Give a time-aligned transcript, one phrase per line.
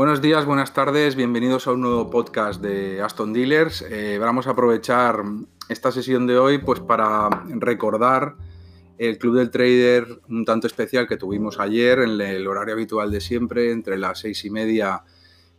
[0.00, 3.82] Buenos días, buenas tardes, bienvenidos a un nuevo podcast de Aston Dealers.
[3.82, 5.22] Eh, vamos a aprovechar
[5.68, 8.36] esta sesión de hoy pues, para recordar
[8.96, 13.20] el Club del Trader un tanto especial que tuvimos ayer en el horario habitual de
[13.20, 15.04] siempre, entre las seis y media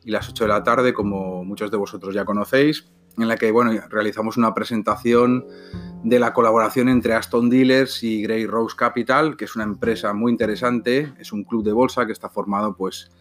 [0.04, 2.90] y las 8 de la tarde, como muchos de vosotros ya conocéis,
[3.20, 5.46] en la que bueno, realizamos una presentación
[6.04, 10.32] de la colaboración entre Aston Dealers y Grey Rose Capital, que es una empresa muy
[10.32, 13.12] interesante, es un club de bolsa que está formado pues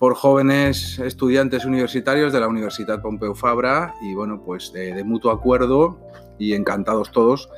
[0.00, 6.00] por jóvenes estudiantes universitarios de la Universidad Pompeu Fabra y bueno, pues de, mutuo acuerdo
[6.38, 7.50] y encantados todos,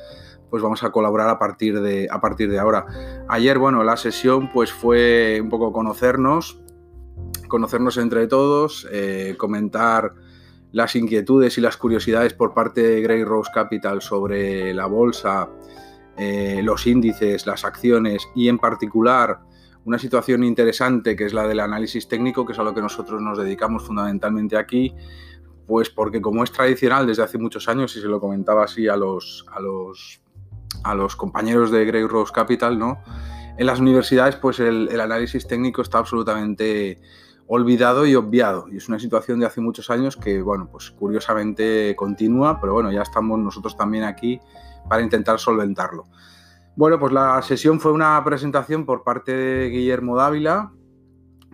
[0.49, 2.85] pues vamos a colaborar a partir de, a partir de ahora.
[3.29, 6.59] Ayer, bueno, la sesión pues fue un poco conocernos,
[7.47, 10.13] conocernos entre todos, eh, comentar
[10.73, 15.47] las inquietudes y las curiosidades por parte de Grey Rose Capital sobre la bolsa,
[16.17, 19.39] eh, los índices, las acciones y en particular
[19.85, 23.21] una situación interesante que es la del análisis técnico, que es a lo que nosotros
[23.21, 24.95] nos dedicamos fundamentalmente aquí,
[25.67, 28.95] pues porque como es tradicional desde hace muchos años, y se lo comentaba así a
[28.95, 30.21] los, a los,
[30.83, 32.99] a los compañeros de Grey Rose Capital, ¿no?
[33.57, 36.99] En las universidades, pues el, análisis técnico está absolutamente
[37.45, 38.65] olvidado y obviado.
[38.71, 42.91] Y es una situación de hace muchos años que, bueno, pues curiosamente continúa, pero bueno,
[42.91, 44.39] ya estamos nosotros también aquí
[44.89, 46.05] para intentar solventarlo.
[46.75, 50.73] Bueno, pues la sesión fue una presentación por parte de Guillermo Dávila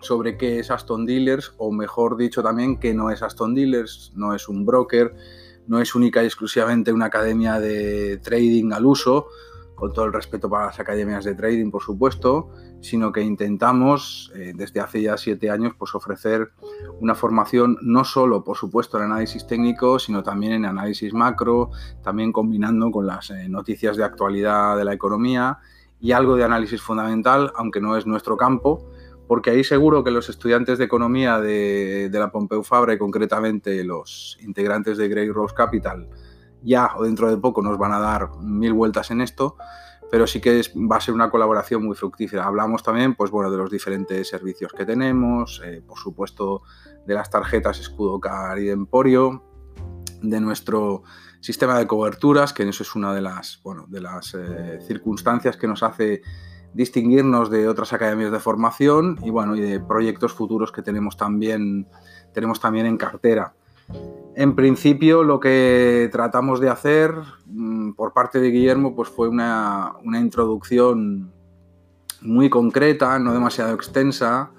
[0.01, 4.33] sobre qué es Aston Dealers, o mejor dicho también que no es Aston Dealers, no
[4.33, 5.13] es un broker,
[5.67, 9.27] no es única y exclusivamente una academia de trading al uso,
[9.79, 12.49] con todo el respeto para las academias de trading, por supuesto,
[12.81, 16.51] sino que intentamos eh, desde hace ya siete años pues, ofrecer
[16.99, 21.71] una formación no solo, por supuesto, en análisis técnico, sino también en análisis macro,
[22.03, 25.59] también combinando con las eh, noticias de actualidad de la economía
[25.99, 28.89] y algo de análisis fundamental, aunque no es nuestro campo,
[29.27, 33.83] porque ahí seguro que los estudiantes de economía de, de la Pompeu Fabra y concretamente
[33.83, 36.09] los integrantes de Grey Rose Capital,
[36.63, 39.55] ya o dentro de poco nos van a dar mil vueltas en esto,
[40.11, 42.45] pero sí que va a ser una colaboración muy fructífera.
[42.45, 46.63] Hablamos también, pues bueno, de los diferentes servicios que tenemos, eh, por supuesto,
[47.05, 49.43] de las tarjetas Escudo Car y de Emporio,
[50.21, 51.03] de nuestro
[51.39, 55.67] sistema de coberturas, que eso es una de las, bueno, de las eh, circunstancias que
[55.67, 56.21] nos hace
[56.73, 61.87] distinguirnos de otras academias de formación y bueno, y de proyectos futuros que tenemos también,
[62.33, 63.55] tenemos también en cartera.
[64.35, 67.13] En principio, lo que tratamos de hacer
[67.45, 71.33] mm, por parte de Guillermo pues fue una, introducción
[72.21, 74.51] muy concreta, no demasiado extensa,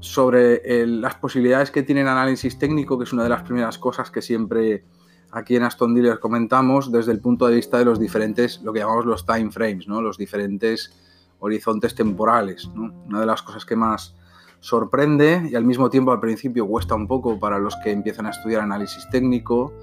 [0.00, 4.10] sobre las posibilidades que tiene el análisis técnico, que es una de las primeras cosas
[4.10, 4.84] que siempre
[5.32, 8.80] aquí en Aston Dealers comentamos desde el punto de vista de los diferentes, lo que
[8.80, 10.00] llamamos los time frames, ¿no?
[10.00, 10.94] los diferentes
[11.40, 12.64] horizontes temporales.
[12.66, 14.14] Una de las cosas que más
[14.64, 18.30] sorprende y al mismo tiempo al principio cuesta un poco para los que empiezan a
[18.30, 19.74] estudiar análisis técnico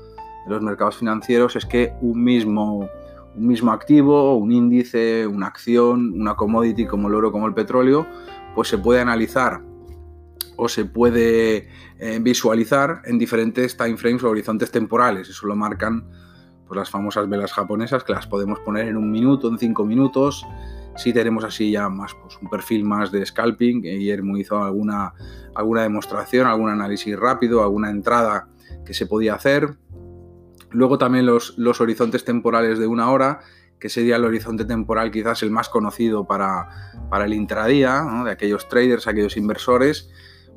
[0.48, 2.90] de los mercados financieros es que un mismo,
[3.36, 8.08] un mismo activo, un índice, una acción, una commodity como el oro, como el petróleo,
[8.56, 9.62] pues se puede analizar
[10.58, 11.68] o se puede
[12.00, 15.30] eh, visualizar en diferentes time frames o horizontes temporales.
[15.30, 16.10] Eso lo marcan
[16.68, 20.44] pues, las famosas velas japonesas que las podemos poner en un minuto, en cinco minutos,
[20.96, 23.82] si tenemos así ya más pues, un perfil más de scalping.
[23.82, 25.14] Guillermo hizo alguna,
[25.56, 28.48] alguna demostración, algún análisis rápido, alguna entrada
[28.86, 29.78] que se podía hacer.
[30.70, 33.42] Luego también los, los horizontes temporales de una hora,
[33.80, 36.70] que sería el horizonte temporal quizás el más conocido para,
[37.10, 40.10] para el intradía, de aquellos traders, aquellos inversores,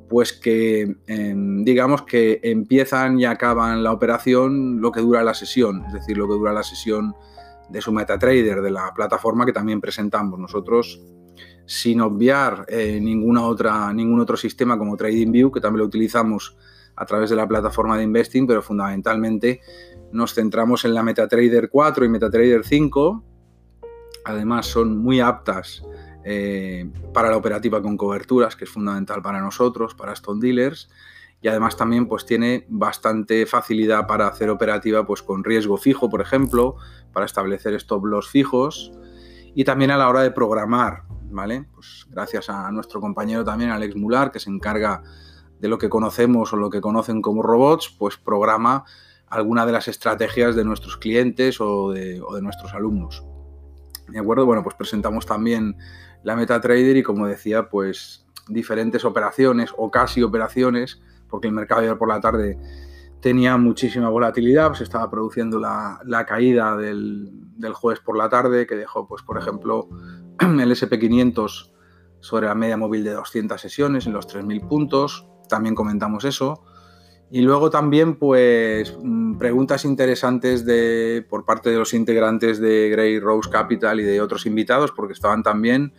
[0.08, 5.84] pues que em, digamos que empiezan y acaban la operación lo que dura la sesión,
[5.86, 7.14] es decir, lo que dura la sesión
[7.68, 11.00] de su MetaTrader, de la plataforma que también presentamos nosotros,
[11.66, 16.56] sin obviar eh, ninguna otra, ningún otro sistema como TradingView, que también lo utilizamos
[16.96, 19.60] a través de la plataforma de Investing, pero fundamentalmente
[20.12, 23.24] nos centramos en la MetaTrader 4 y MetaTrader 5.
[24.26, 25.82] Además son muy aptas
[26.24, 30.88] eh, para la operativa con coberturas, que es fundamental para nosotros, para Stone Dealers
[31.44, 36.22] y además también pues tiene bastante facilidad para hacer operativa pues con riesgo fijo, por
[36.22, 36.76] ejemplo,
[37.12, 38.92] para establecer stop loss fijos
[39.54, 41.66] y también a la hora de programar, ¿vale?
[41.74, 45.02] Pues gracias a nuestro compañero también Alex Mular que se encarga
[45.60, 48.86] de lo que conocemos o lo que conocen como robots, pues programa
[49.26, 53.22] alguna de las estrategias de nuestros clientes o de, o de nuestros alumnos.
[54.08, 54.46] ¿De acuerdo?
[54.46, 55.76] Bueno, pues presentamos también
[56.22, 61.02] la MetaTrader y como decía, pues diferentes operaciones o casi operaciones
[61.34, 62.56] porque el mercado ayer por la tarde
[63.20, 67.28] tenía muchísima volatilidad, pues estaba produciendo la, caída del,
[67.72, 69.88] jueves por la tarde, que dejó, pues, por ejemplo,
[70.38, 71.72] el SP500
[72.20, 75.26] sobre la media móvil de 200 sesiones en los 3.000 puntos.
[75.48, 76.62] también comentamos eso.
[77.32, 83.18] Y luego también, pues, mm, preguntas interesantes de, por parte de los integrantes de Grey
[83.18, 85.94] Rose Capital y de otros invitados, porque estaban también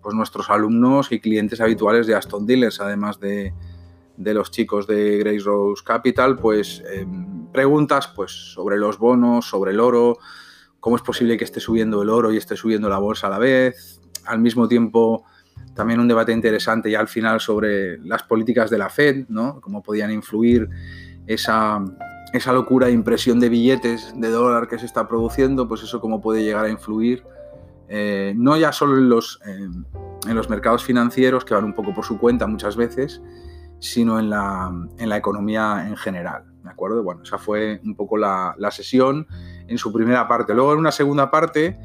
[0.00, 3.52] pues, nuestros alumnos y clientes habituales de Aston Dealers, además de,
[4.18, 9.80] los chicos de Grey Rose Capital, pues em, preguntas pues, sobre los bonos, sobre el
[9.80, 10.18] oro,
[10.80, 13.38] cómo es posible que esté subiendo el oro y esté subiendo la bolsa a la
[13.38, 15.24] vez, al mismo tiempo
[15.74, 19.60] también un debate interesante ya al final sobre las políticas de la Fed, ¿no?
[19.60, 20.68] Cómo podían influir
[21.26, 21.84] esa,
[22.32, 26.20] esa locura de impresión de billetes de dólar que se está produciendo, pues eso cómo
[26.20, 27.24] puede llegar a influir,
[27.88, 32.04] eh, no ya solo en los, en los mercados financieros, que van un poco por
[32.04, 33.22] su cuenta muchas veces,
[33.80, 36.44] sino en la, en la economía en general.
[36.62, 37.02] ¿De acuerdo?
[37.02, 39.26] Bueno, esa fue un poco la, la sesión
[39.66, 40.54] en su primera parte.
[40.54, 41.78] Luego en una segunda parte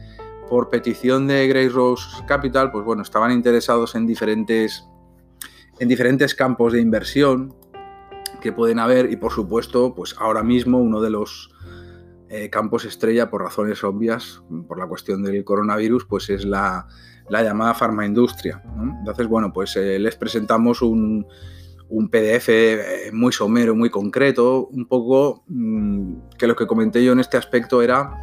[0.50, 4.86] por petición de Grey Rose Capital, pues bueno, estaban interesados en diferentes,
[5.80, 7.56] en diferentes campos de inversión
[8.42, 11.50] que pueden haber y por supuesto, pues ahora mismo uno de los
[12.30, 16.88] eh, campos estrella por razones obvias, por la cuestión del coronavirus, pues es la,
[17.30, 18.62] llamada farmaindustria.
[19.00, 21.26] Entonces, bueno, pues eh, les presentamos un,
[21.94, 27.14] un PDF eh, muy somero, muy concreto, un poco mm, que lo que comenté yo
[27.14, 28.20] en este aspecto era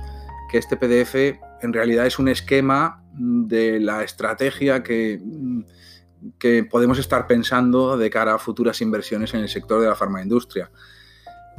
[0.51, 5.21] que este PDF en realidad es un esquema de la estrategia que,
[6.39, 10.69] que podemos estar pensando de cara a futuras inversiones en el sector de la farmaindustria.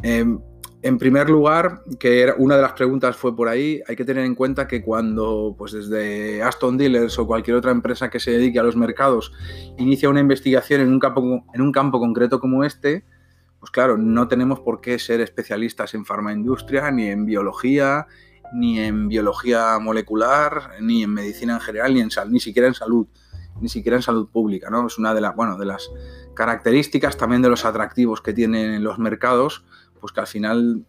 [0.04, 0.38] Em,
[0.84, 4.26] en primer lugar, que era, una de las preguntas fue por ahí, hay que tener
[4.26, 8.60] en cuenta que cuando, pues desde Aston Dealers o cualquier otra empresa que se dedique
[8.60, 9.32] a los mercados
[9.78, 13.06] inicia una investigación en un campo, en un campo concreto como este,
[13.60, 18.08] pues claro, no tenemos por qué ser especialistas en farmaindustria, ni en biología,
[18.54, 23.06] ni en biología molecular, ni en medicina en general, ni, en ni siquiera en salud,
[23.62, 24.72] ni siquiera en salud pública.
[24.72, 24.88] ¿no?
[24.88, 25.92] Es una de, bueno, de las
[26.34, 29.64] características también de los atractivos que tienen los mercados,
[30.02, 30.86] pues que al final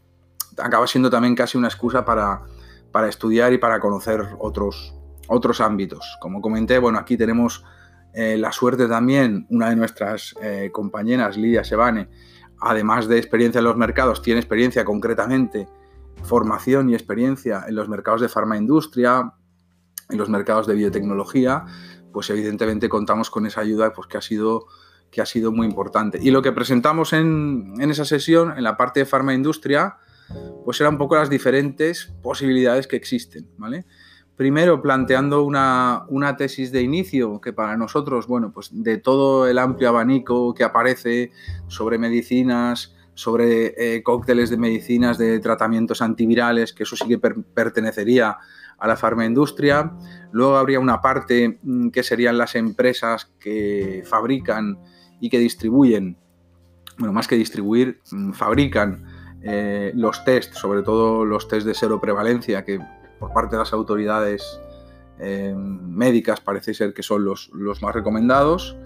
[0.58, 2.42] acaba siendo también casi una excusa para,
[2.90, 4.94] para estudiar y para conocer otros,
[5.28, 6.16] otros ámbitos.
[6.20, 7.64] Como comenté, bueno, aquí tenemos
[8.14, 12.08] eh, la suerte también, una de nuestras eh, compañeras, Lidia Sebane,
[12.60, 15.68] además de experiencia en los mercados, tiene experiencia concretamente
[16.22, 19.32] formación y experiencia en los mercados de farmaindustria,
[20.08, 21.64] en los mercados de biotecnología,
[22.12, 24.66] pues evidentemente contamos con esa ayuda pues, que, ha sido,
[25.12, 26.18] que ha sido muy importante.
[26.20, 29.98] Y lo que presentamos en, esa sesión, en la parte de farmaindustria,
[30.64, 33.84] pues eran un poco las diferentes posibilidades que existen, ¿vale?
[34.36, 39.58] Primero, planteando una, una, tesis de inicio que para nosotros, bueno, pues de todo el
[39.58, 41.30] amplio abanico que aparece
[41.68, 48.38] sobre medicinas, sobre eh, cócteles de medicinas, de tratamientos antivirales, que eso sí que pertenecería
[48.78, 49.92] a la farmaindustria.
[50.32, 54.78] Luego habría una parte mm, que serían las empresas que fabrican
[55.22, 56.16] y que distribuyen,
[56.98, 59.06] bueno, más que distribuir, mm, fabrican
[59.40, 62.80] eh, los test, sobre todo los test de seroprevalencia, que
[63.20, 64.60] por parte de las autoridades
[65.20, 68.76] eh, médicas parece ser que son los, los más recomendados.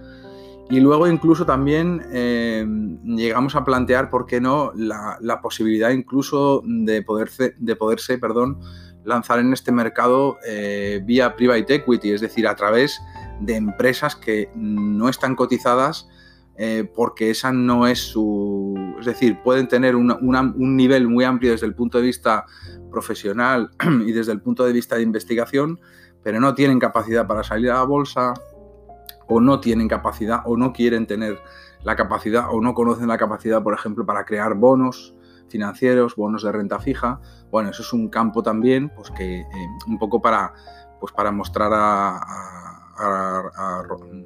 [0.69, 2.67] Y luego incluso también eh,
[3.05, 8.61] llegamos a plantear, ¿por qué no?, la, posibilidad incluso de poderse, de poderse perdón,
[9.05, 13.01] lanzar en este mercado eh, vía private equity, es decir, a través
[13.41, 16.11] de empresas que no están cotizadas
[16.59, 18.75] eh, porque esa no es su...
[18.99, 22.47] Es decir, pueden tener un nivel muy amplio desde el punto de vista
[22.91, 23.71] profesional
[24.07, 25.81] y desde el punto de vista de investigación,
[26.23, 28.35] pero no tienen capacidad para salir a la bolsa,
[29.29, 31.41] o no tienen capacidad o no quieren tener
[31.83, 35.15] la capacidad o no conocen la capacidad, por ejemplo, para crear bonos
[35.49, 37.21] financieros, bonos de renta fija.
[37.51, 39.47] Bueno, eso es un campo también, pues que eh,
[39.87, 40.53] un poco para,
[41.01, 42.21] pues para mostrar a,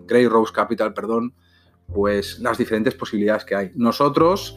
[0.07, 1.35] Grey Rose Capital, perdón,
[1.93, 3.73] pues las diferentes posibilidades que hay.
[3.75, 4.57] Nosotros,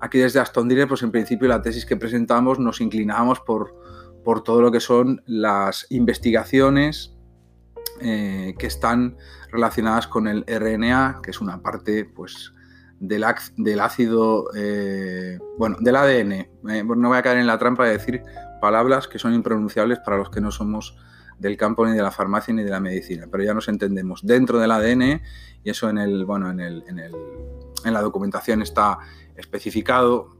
[0.00, 3.74] aquí desde Aston Dire, pues en principio la tesis que presentamos nos inclinamos por,
[4.24, 7.16] por todo lo que son las investigaciones
[8.00, 9.16] eh, que están
[9.50, 12.52] relacionadas con el RNA, que es una parte pues,
[12.98, 13.24] del,
[13.56, 16.32] del ácido, eh, bueno, del ADN.
[16.32, 16.48] Eh,
[16.84, 18.22] no voy a caer en la trampa de decir
[18.60, 20.96] palabras que son impronunciables para los que no somos
[21.40, 24.58] del campo ni de la farmacia ni de la medicina, pero ya nos entendemos dentro
[24.58, 25.22] del ADN
[25.64, 27.14] y eso en el, bueno, en, el, en, el,
[27.84, 28.98] en la documentación está
[29.36, 30.36] especificado.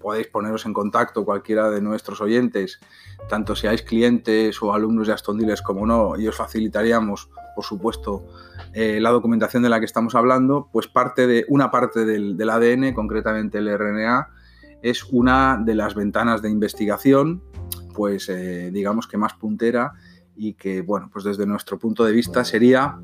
[0.00, 2.80] Podéis poneros en contacto cualquiera de nuestros oyentes,
[3.28, 8.24] tanto seáis clientes o alumnos de Aston como no, y os facilitaríamos, por supuesto,
[8.72, 12.94] eh, la documentación de la que estamos hablando, pues parte de una parte del, ADN,
[12.94, 14.30] concretamente el RNA,
[14.80, 17.42] es una de las ventanas de investigación,
[17.94, 19.92] pues eh, digamos que más puntera
[20.40, 22.98] y que, bueno, pues desde nuestro punto de vista sería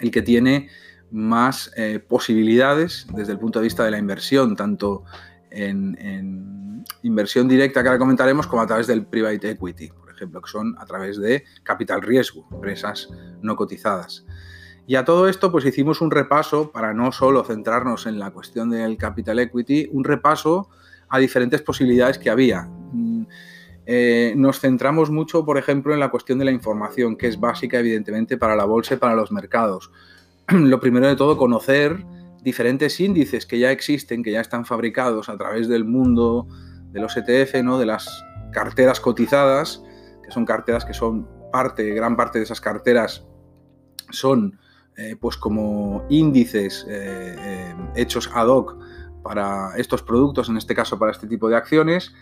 [0.00, 0.68] el que tiene
[1.10, 5.02] más eh, posibilidades desde el punto de vista de la inversión, tanto
[5.50, 10.48] en, inversión directa que ahora comentaremos como a través del private equity, por ejemplo, que
[10.48, 13.08] son a través de capital riesgo, empresas
[13.42, 14.24] no cotizadas.
[14.86, 18.70] Y a todo esto, pues hicimos un repaso, para no solo centrarnos en la cuestión
[18.70, 20.68] del capital equity, un repaso
[21.08, 22.68] a diferentes posibilidades que había.
[23.86, 27.78] Eh, nos centramos mucho, por ejemplo, en la cuestión de la información, que es básica,
[27.78, 29.90] evidentemente, para la bolsa y para los mercados.
[30.48, 32.04] Lo primero de todo, conocer
[32.42, 36.46] diferentes índices que ya existen, que ya están fabricados a través del mundo
[36.92, 37.78] de los ETF, ¿no?
[37.78, 39.82] de las carteras cotizadas,
[40.22, 43.26] que son carteras que son parte, gran parte de esas carteras
[44.10, 44.58] son
[44.96, 48.76] eh, pues como índices eh, hechos ad hoc
[49.22, 52.14] para estos productos, en este caso para este tipo de acciones.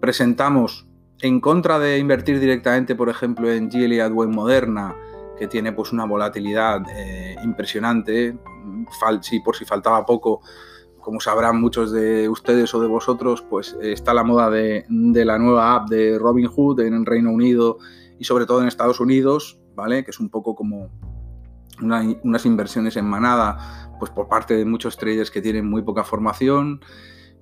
[0.00, 0.88] Presentamos
[1.20, 4.94] en contra de invertir directamente, por ejemplo, en Gilead en Moderna,
[5.38, 6.82] que tiene pues una volatilidad
[7.44, 8.36] impresionante,
[9.22, 10.40] si por si faltaba poco,
[11.00, 15.74] como sabrán muchos de ustedes o de vosotros, pues está la moda de, la nueva
[15.74, 17.78] app de Robinhood en el Reino Unido
[18.18, 20.04] y sobre todo en Estados Unidos, ¿vale?
[20.04, 20.90] Que es un poco como
[21.80, 26.80] unas inversiones en manada, pues por parte de muchos traders que tienen muy poca formación,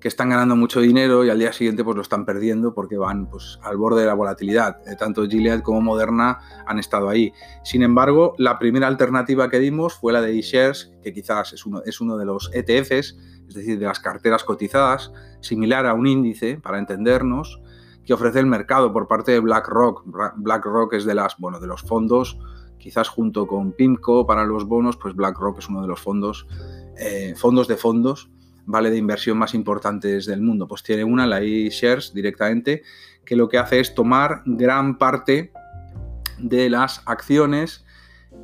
[0.04, 3.26] que están ganando mucho dinero y al día siguiente pues lo están perdiendo porque van
[3.26, 4.87] pues, al borde de la volatilidad.
[4.87, 7.32] Eh, tanto Gilead como Moderna han estado ahí.
[7.62, 11.80] Sin embargo, la primera alternativa que dimos fue la de eShares, que quizás es uno,
[11.87, 13.16] es uno de los ETFs,
[13.49, 17.62] es decir, de las carteras cotizadas, similar a un índice, para entendernos,
[18.04, 20.04] que ofrece el mercado por parte de BlackRock.
[20.37, 22.38] BlackRock es de, las, bueno, de los fondos
[22.76, 26.46] quizás junto con PIMCO para los bonos, pues BlackRock es uno de los fondos,
[26.99, 28.28] eh, fondos de fondos,
[28.66, 28.90] ¿vale?
[28.90, 30.66] De inversión más importantes del mundo.
[30.66, 32.83] Pues tiene una, la eShares directamente,
[33.25, 35.52] que lo que hace es tomar gran parte
[36.38, 37.85] de las acciones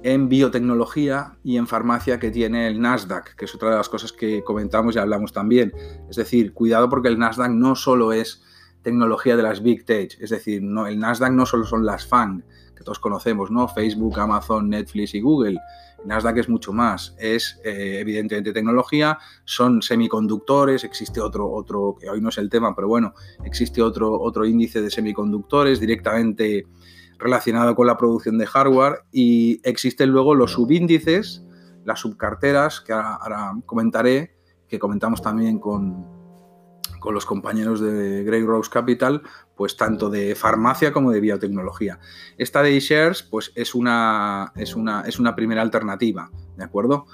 [0.02, 4.12] en biotecnología y en farmacia que tiene el Nasdaq, que es otra de las cosas
[4.12, 5.72] que comentamos y hablamos también.
[6.08, 8.42] Es decir, cuidado porque el Nasdaq no solo es
[8.82, 12.42] tecnología de las Big Tech, es decir, no, el Nasdaq no solo son las FANG,
[12.84, 13.68] todos conocemos, ¿no?
[13.68, 15.58] Facebook, Amazon, Netflix y Google.
[16.04, 22.20] Nasdaq es mucho más, es eh, evidentemente tecnología, son semiconductores, existe otro, otro, que hoy
[22.20, 23.12] no es el tema, pero bueno,
[23.44, 26.66] existe otro, otro índice de semiconductores directamente
[27.18, 31.44] relacionado con la producción de hardware y existen luego los subíndices,
[31.84, 34.36] las subcarteras, que ahora comentaré,
[34.68, 36.19] que comentamos también con,
[37.00, 39.22] con los compañeros de Grey Rose Capital,
[39.56, 41.98] pues tanto de farmacia como de biotecnología.
[42.38, 47.06] Esta de eShares, pues es una, es una, es una primera alternativa, ¿de acuerdo?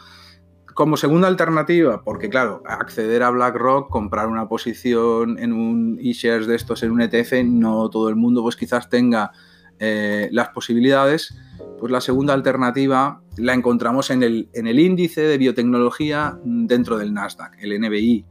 [0.74, 6.56] Como segunda alternativa, porque claro, acceder a BlackRock, comprar una posición en un eShares de
[6.56, 9.32] estos en un ETF, no todo el mundo pues quizás tenga
[9.78, 11.34] eh, las posibilidades,
[11.78, 17.14] pues la segunda alternativa la encontramos en el, en el índice de biotecnología dentro del
[17.14, 18.26] Nasdaq, el NBI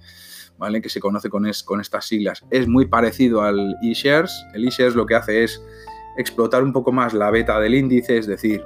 [0.81, 2.43] que se conoce con, con estas siglas.
[2.49, 4.31] Es muy parecido al eShares.
[4.53, 5.61] El eShares lo que hace es
[6.17, 8.63] explotar un poco más la beta del índice, es decir,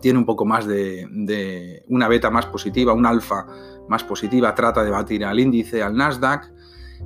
[0.00, 3.46] tiene un poco más de, una beta más positiva, un alfa
[3.88, 6.50] más positiva, trata de batir al índice, al Nasdaq,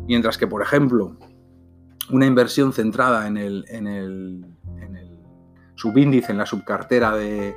[0.07, 1.17] mientras que, por ejemplo,
[2.11, 4.47] una inversión centrada en el, en el,
[5.75, 7.55] subíndice, en la subcartera de,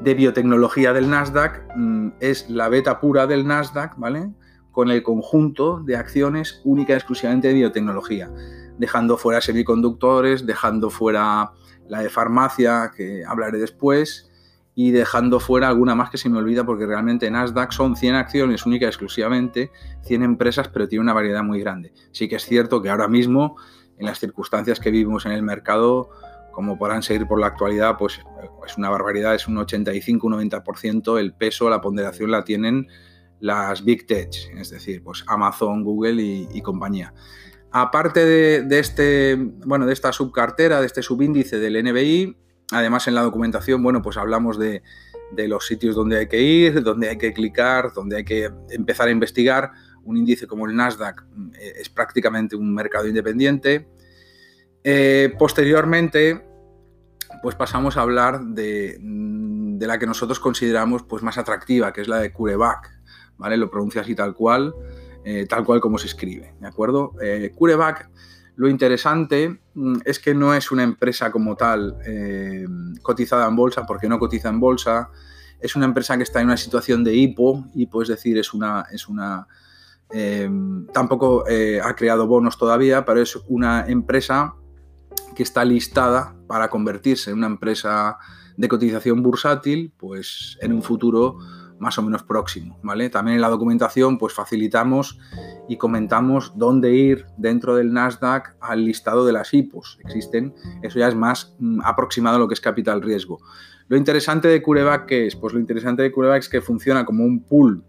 [0.00, 4.30] de biotecnología del Nasdaq, mm, es la beta pura del Nasdaq, ¿vale?
[4.70, 8.30] Con el conjunto de acciones única y exclusivamente de biotecnología,
[8.78, 11.52] dejando fuera semiconductores, dejando fuera
[11.88, 14.30] la de farmacia, que hablaré después,
[14.74, 18.64] y dejando fuera alguna más que se me olvida porque realmente Nasdaq son 100 acciones
[18.64, 19.70] única y exclusivamente,
[20.04, 21.92] 100 empresas, pero tiene una variedad muy grande.
[22.12, 23.56] Sí que es cierto que ahora mismo,
[23.98, 26.10] en las circunstancias que vivimos en el mercado,
[26.52, 28.20] como podrán seguir por la actualidad, pues
[28.66, 32.88] es una barbaridad, es un 85-90%, el peso, la ponderación la tienen
[33.40, 37.12] las Big Tech, es decir, pues Amazon, Google y, compañía.
[37.72, 42.36] Aparte de, este, bueno, de esta subcartera, de este subíndice del NBI,
[42.72, 44.82] además en la documentación, bueno, pues hablamos de,
[45.36, 49.10] los sitios donde hay que ir, donde hay que clicar, donde hay que empezar a
[49.10, 49.70] investigar.
[50.02, 51.24] Un índice como el Nasdaq
[51.58, 53.88] eh, es prácticamente un mercado independiente.
[54.82, 56.44] Eh, posteriormente,
[57.42, 62.08] pues pasamos a hablar de, de, la que nosotros consideramos pues, más atractiva, que es
[62.08, 63.00] la de CureVac.
[63.48, 64.74] Lo pronuncia así tal cual,
[65.24, 67.14] eh, tal cual como se escribe, ¿de acuerdo?
[67.22, 67.54] Eh,
[68.56, 72.66] lo interesante mm, es que no es una empresa como tal eh,
[73.02, 75.10] cotizada en bolsa, porque no cotiza en bolsa,
[75.60, 78.86] es una empresa que está en una situación de hipo, hipo es decir, es una...
[78.90, 79.46] Es una
[80.92, 84.56] tampoco ha creado bonos todavía, pero es una empresa
[85.36, 88.18] que está listada para convertirse en una empresa
[88.56, 91.38] de cotización bursátil, pues en un futuro
[91.80, 93.08] más o menos próximo, ¿vale?
[93.08, 95.18] También en la documentación pues facilitamos
[95.66, 99.98] y comentamos dónde ir dentro del Nasdaq al listado de las IPOs.
[100.04, 103.40] Existen, eso ya es más mm, aproximado a lo que es capital riesgo.
[103.88, 105.34] Lo interesante de CureVac, ¿qué es?
[105.34, 107.82] Pues lo interesante de CureVac es que funciona como un pool,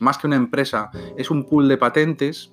[0.00, 2.52] más que una empresa, es un pool de patentes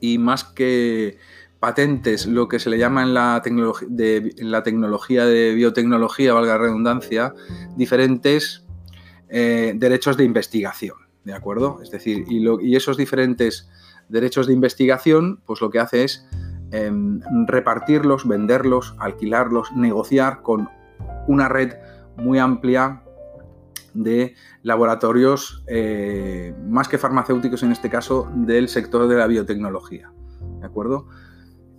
[0.00, 1.18] y más que
[1.60, 7.34] patentes, lo que se le llama en la tecnología de biotecnología, valga la redundancia,
[7.76, 8.63] diferentes
[9.28, 11.80] eh, derechos de investigación, ¿de acuerdo?
[11.82, 13.68] Es decir, y, esos diferentes
[14.08, 16.26] derechos de investigación, pues lo que hace es
[16.70, 20.68] em, repartirlos, venderlos, alquilarlos, negociar con
[21.26, 21.74] una red
[22.16, 23.02] muy amplia
[23.94, 30.12] de laboratorios, eh, más que farmacéuticos en este caso, del sector de la biotecnología.
[30.60, 31.06] ¿De acuerdo?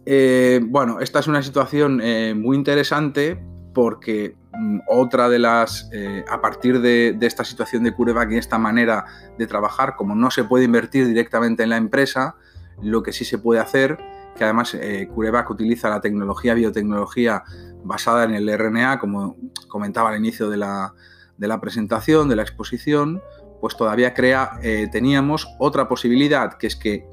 [0.05, 2.01] Eh, bueno, esta es una situación
[2.39, 3.39] muy interesante
[3.75, 8.57] porque mm, otra de las, eh, a partir de, esta situación de CureVac y esta
[8.57, 9.05] manera
[9.37, 12.37] de trabajar, como no se puede invertir directamente en la empresa,
[12.81, 13.99] lo que sí se puede hacer,
[14.35, 14.75] que además
[15.13, 17.43] CureVac utiliza la tecnología, biotecnología
[17.85, 19.37] basada en el RNA, como
[19.69, 20.93] comentaba al inicio de la,
[21.37, 23.21] de la presentación, de la exposición,
[23.61, 24.59] pues todavía crea,
[24.91, 27.07] teníamos otra posibilidad, que es que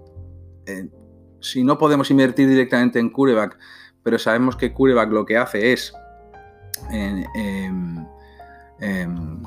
[1.39, 3.57] si no podemos invertir directamente en CureVac,
[4.03, 5.93] pero sabemos que CureVac lo que hace es,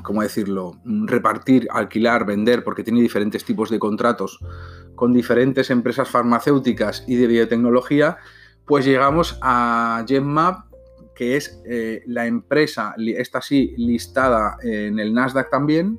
[0.02, 4.38] ¿cómo decirlo?, repartir, alquilar, vender, porque tiene diferentes tipos de contratos
[4.94, 8.16] con diferentes empresas farmacéuticas y de biotecnología,
[8.64, 10.66] pues llegamos a GenMap,
[11.14, 15.98] que es eh, la empresa, esta sí, listada en el Nasdaq también,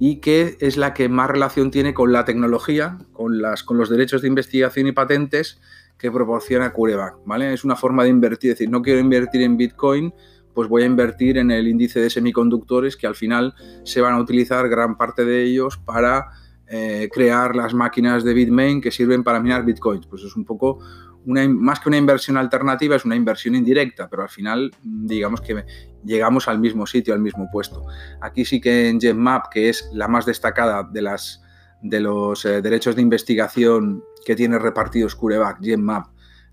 [0.00, 4.28] y que es la que más relación tiene con la tecnología, con los derechos de
[4.28, 5.60] investigación y patentes
[5.98, 7.16] que proporciona CureVac.
[7.24, 7.52] ¿vale?
[7.52, 10.12] Es una forma de invertir, es decir, no quiero invertir en Bitcoin,
[10.54, 14.20] pues voy a invertir en el índice de semiconductores que al final se van a
[14.20, 16.28] utilizar gran parte de ellos para
[16.66, 20.06] eh, crear las máquinas de Bitmain que sirven para minar Bitcoins.
[20.06, 20.78] Pues es un poco
[21.26, 25.64] más que una inversión alternativa, es una inversión indirecta, pero al final digamos que
[26.04, 27.84] llegamos al mismo sitio, al mismo puesto.
[28.20, 31.42] Aquí sí que en GenMap, que es la más destacada de, las,
[31.82, 36.06] de los eh, derechos de investigación que tiene repartidos CureVac, GenMap,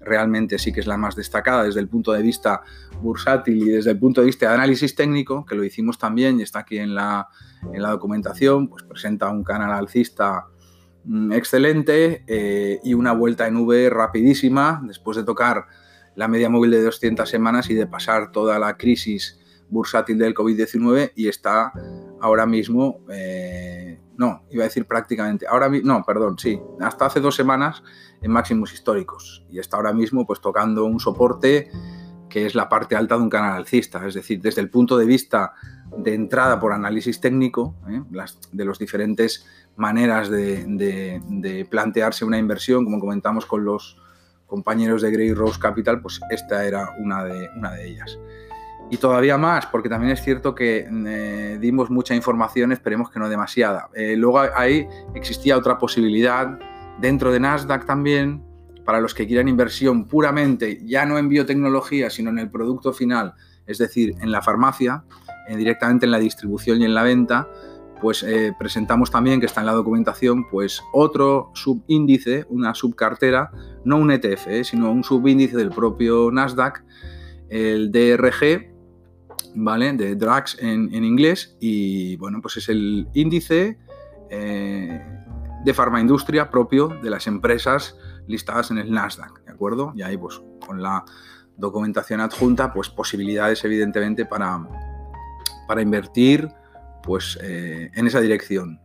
[0.04, 2.62] realmente sí que es la más destacada desde el punto de vista
[3.02, 6.44] bursátil y desde el punto de vista de análisis técnico, que lo hicimos también y
[6.44, 7.28] está aquí en la,
[7.74, 10.48] en la documentación, pues presenta un canal alcista
[11.04, 15.66] Mm, excelente eh, y una vuelta en V rapidísima después de tocar
[16.16, 21.14] la media móvil de 200 semanas y de pasar toda la crisis bursátil del COVID-19
[21.16, 21.72] y está
[22.20, 27.36] ahora mismo, eh, no, iba a decir prácticamente, ahora no, perdón, sí, hasta hace dos
[27.36, 27.82] semanas
[28.22, 31.70] en máximos históricos y está ahora mismo pues tocando un soporte
[32.30, 35.06] que es la parte alta de un canal alcista, es decir, desde el punto de
[35.06, 35.54] vista
[35.96, 38.02] de entrada por análisis técnico, ¿eh?
[38.54, 43.98] de los diferentes maneras de, plantearse una inversión, como comentamos con los
[44.48, 48.18] compañeros de Grey Rose Capital, pues esta era una de, una de ellas.
[48.90, 53.30] Y todavía más, porque también es cierto que eh, dimos mucha información, esperemos que no
[53.30, 53.90] demasiada.
[53.94, 56.60] Eh, luego ahí existía otra posibilidad
[57.02, 58.44] dentro de Nasdaq también,
[58.86, 63.34] para los que quieran inversión puramente, ya no en biotecnología, sino en el producto final,
[63.66, 65.04] es decir, en la farmacia,
[65.48, 67.50] eh, directamente en la distribución y en la venta,
[68.02, 73.52] pues eh, presentamos también, que está en la documentación, pues otro subíndice, una subcartera,
[73.84, 76.84] no un ETF, eh, sino un subíndice del propio Nasdaq,
[77.50, 78.72] el DRG,
[79.56, 79.94] ¿vale?
[79.94, 83.78] De Drugs en, inglés, y bueno, pues es el índice
[85.64, 87.98] de farmaindustria propio de las empresas
[88.28, 89.94] listadas en el Nasdaq, ¿de acuerdo?
[89.96, 91.04] Y ahí, pues, con la
[91.58, 94.68] documentación adjunta, pues posibilidades, evidentemente, para,
[95.68, 96.50] para invertir
[97.04, 98.80] pues eh, en esa dirección.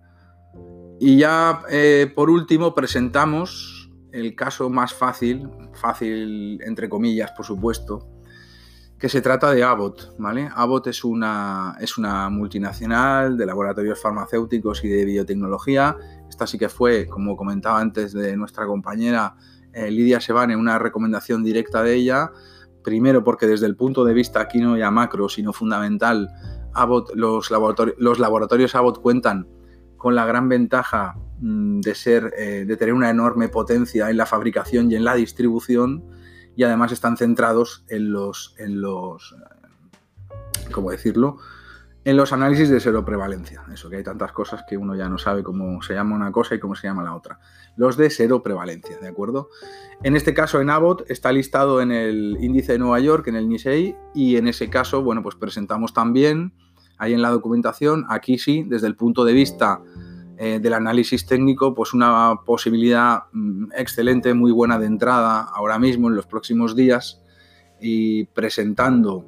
[0.98, 8.08] Y ya eh, por último presentamos el caso más fácil, fácil entre comillas por supuesto,
[8.98, 10.14] que se trata de Abbott.
[10.18, 10.48] ¿vale?
[10.54, 15.96] Abbott es una, es una multinacional de laboratorios farmacéuticos y de biotecnología.
[16.28, 19.36] Esta sí que fue, como comentaba antes de nuestra compañera
[19.72, 22.30] eh, Lidia Sebane, una recomendación directa de ella.
[22.82, 26.30] Primero porque desde el punto de vista aquí no ya macro, sino fundamental,
[27.14, 29.48] los, laboratorios, los laboratorios Abbott cuentan
[29.96, 34.26] con la gran ventaja mm, de, ser, eh, de tener una enorme potencia en la
[34.26, 36.04] fabricación y en la distribución
[36.56, 41.38] y además están centrados en los, en los eh, ¿cómo decirlo?
[42.04, 43.64] En los análisis de seroprevalencia.
[43.72, 46.54] Eso que hay tantas cosas que uno ya no sabe cómo se llama una cosa
[46.54, 47.40] y cómo se llama la otra.
[47.76, 49.50] Los de seroprevalencia, ¿de acuerdo?
[50.02, 53.48] En este caso, en Abbott está listado en el índice de Nueva York, en el
[53.48, 56.52] NISEI, y en ese caso, bueno, pues presentamos también
[56.96, 58.06] ahí en la documentación.
[58.08, 59.82] Aquí sí, desde el punto de vista
[60.38, 66.08] eh, del análisis técnico, pues una posibilidad mm, excelente, muy buena de entrada ahora mismo,
[66.08, 67.22] en los próximos días,
[67.80, 69.24] y presentando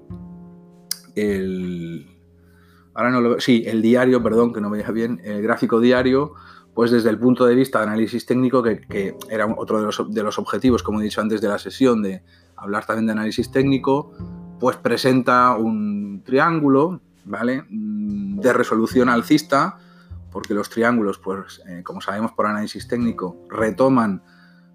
[1.15, 2.07] el...
[2.95, 6.35] Ahora no Sí, el diario, perdón, que no me bien, el gráfico diario,
[6.75, 10.23] pues desde el punto de vista de análisis técnico, que, era otro de los, de
[10.23, 12.23] los, objetivos, como he dicho antes de la sesión, de
[12.57, 14.13] hablar también de análisis técnico,
[14.61, 17.65] pues presenta un triángulo, ¿vale?
[17.69, 19.79] Mm, de resolución alcista,
[20.31, 24.23] porque los triángulos, pues eh, como sabemos por análisis técnico, retoman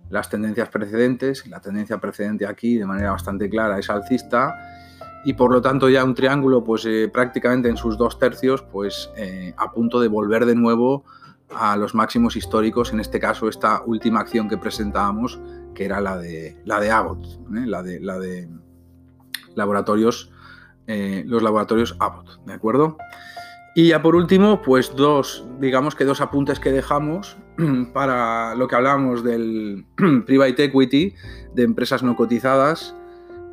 [0.10, 1.48] las tendencias precedentes.
[1.48, 4.56] La tendencia precedente aquí, de manera bastante clara, es alcista
[5.26, 9.10] y por lo tanto ya un triángulo, pues eh, prácticamente en sus dos tercios, pues
[9.16, 11.06] eh, a punto de volver de nuevo
[11.56, 12.92] a los máximos históricos.
[12.92, 15.40] En este caso, esta última acción que presentábamos,
[15.74, 18.50] que era la de la de Abbott, la de la de
[19.56, 20.32] laboratorios,
[20.86, 22.98] los laboratorios Abbott, ¿de acuerdo?
[23.76, 27.38] Y ya por último, pues dos, digamos que dos apuntes que dejamos
[27.94, 29.86] para lo que hablamos del
[30.28, 31.16] private equity,
[31.56, 32.96] de empresas no cotizadas.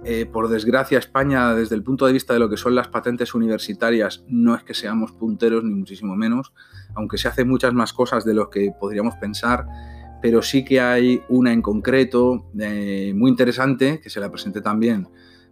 [0.05, 3.35] Eh, por desgracia, España, desde el punto de vista de lo que son las patentes
[3.35, 6.53] universitarias, no es que seamos punteros, ni muchísimo menos,
[6.95, 9.67] aunque se hacen muchas más cosas de lo que podríamos pensar,
[10.23, 15.09] pero sí que hay una en concreto eh, muy interesante, que se la presenté también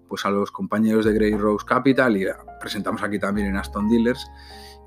[0.08, 2.26] pues a los compañeros de Grey Rose Capital y
[2.60, 4.26] presentamos aquí también en Aston Dealers,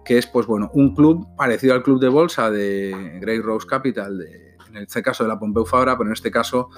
[0.03, 4.21] que es pues bueno, un club parecido al club de bolsa de Grey Rose Capital,
[4.69, 6.69] en este caso de la Pompeu Fabra, pero en este caso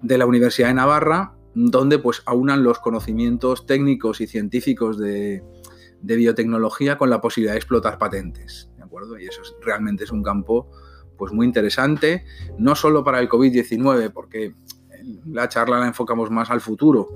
[0.00, 5.42] de la Universidad de Navarra, donde pues aunan los conocimientos técnicos y científicos de,
[6.00, 9.18] biotecnología con la posibilidad de explotar patentes, ¿de acuerdo?
[9.18, 10.70] Y eso realmente es un campo
[11.16, 12.24] pues muy interesante,
[12.58, 14.54] no solo para el COVID-19, porque
[15.26, 17.08] la charla la enfocamos más al futuro.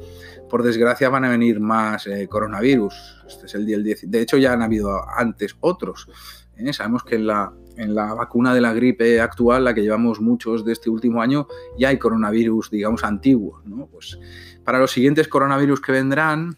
[0.49, 3.25] Por desgracia van a venir más eh, coronavirus.
[3.27, 4.11] Este es el día 10.
[4.11, 6.09] De hecho, ya han habido antes otros.
[6.57, 6.73] ¿eh?
[6.73, 10.65] Sabemos que en la, en la vacuna de la gripe actual, la que llevamos muchos
[10.65, 11.47] de este último año,
[11.79, 13.63] ya hay coronavirus, digamos, antiguos.
[13.91, 14.19] Pues
[14.65, 16.57] para los siguientes coronavirus que vendrán,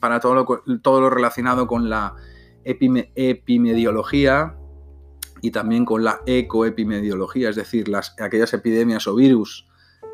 [0.00, 0.46] para todo lo,
[0.80, 2.14] todo lo relacionado con la
[2.64, 4.56] epimediología
[5.42, 9.65] y también con la ecoepimediología, es decir, las, aquellas epidemias o virus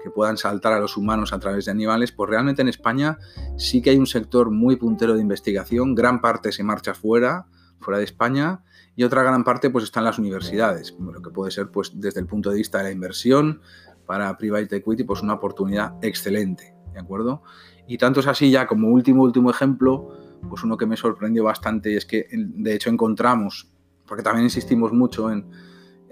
[0.02, 3.18] que puedan saltar a los humanos a través de animales, pues realmente en España
[3.56, 7.46] sí que hay un sector muy puntero de investigación, gran parte se marcha fuera,
[7.78, 11.50] fuera de España, y otra gran parte pues está en las universidades, lo que puede
[11.50, 13.60] ser pues desde el punto de vista de la inversión
[14.06, 17.42] para private equity pues una oportunidad excelente, ¿de acuerdo?
[17.86, 21.96] Y tanto es así ya como último último ejemplo, pues uno que me sorprendió bastante
[21.96, 23.70] es que de hecho encontramos,
[24.06, 25.46] porque también insistimos mucho en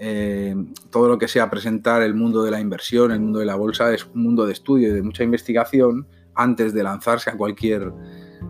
[0.03, 0.55] eh,
[0.89, 3.93] todo lo que sea presentar el mundo de la inversión, el mundo de la bolsa,
[3.93, 7.93] es un mundo de estudio y de mucha investigación antes de lanzarse a cualquier,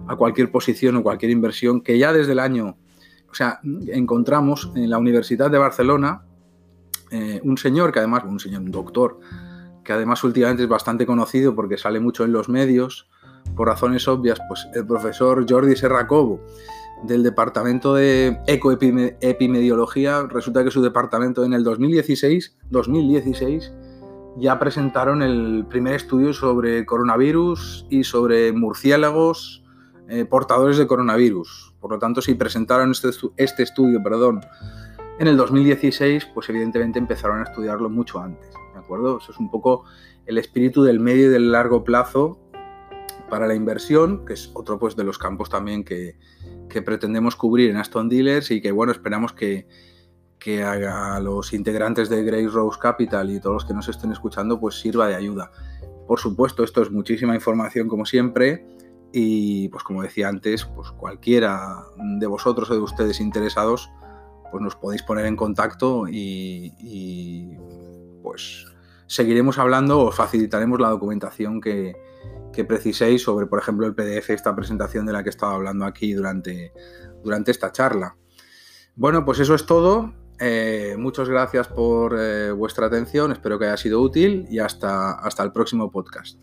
[0.08, 2.78] a cualquier posición o cualquier inversión, que ya desde el año,
[3.30, 6.24] o sea, encontramos en la Universidad de Barcelona
[7.12, 9.20] eh, un señor que además, un señor, un doctor,
[9.84, 13.10] que además últimamente es bastante conocido porque sale mucho en los medios,
[13.56, 16.42] por razones obvias, pues el profesor Jordi Serracobo,
[17.04, 23.74] del Departamento de Ecoepimediología, resulta que su departamento en el 2016, 2016
[24.38, 29.64] ya presentaron el primer estudio sobre coronavirus y sobre murciélagos
[30.08, 31.74] eh, portadores de coronavirus.
[31.80, 34.42] Por lo tanto, si presentaron este, este estudio perdón,
[35.20, 38.50] en el 2016, pues evidentemente empezaron a estudiarlo mucho antes.
[38.74, 39.18] ¿De acuerdo?
[39.20, 39.84] Eso es un poco
[40.26, 42.40] el espíritu del medio y del largo plazo
[43.32, 46.18] para la inversión, que es otro pues, de los campos también que,
[46.68, 49.68] que pretendemos cubrir en Aston Dealers y que bueno, esperamos que,
[50.38, 54.60] que a los integrantes de Grace Rose Capital y todos los que nos estén escuchando
[54.60, 55.50] pues sirva de ayuda.
[56.08, 58.66] Por supuesto, esto es muchísima información como siempre
[59.14, 61.86] y pues como decía antes, pues cualquiera
[62.20, 63.90] de vosotros o de ustedes interesados
[64.52, 67.58] pues nos podéis poner en contacto y, y
[68.22, 68.66] pues
[69.08, 72.11] seguiremos hablando o facilitaremos la documentación que,
[72.52, 75.86] que preciséis sobre, por ejemplo, el PDF, esta presentación de la que he estado hablando
[75.86, 76.74] aquí durante,
[77.24, 78.16] durante esta charla.
[78.96, 80.14] Bueno, pues eso es todo.
[80.40, 85.44] Eh, muchas gracias por eh, vuestra atención, espero que haya sido útil y hasta, hasta
[85.44, 86.40] el próximo podcast.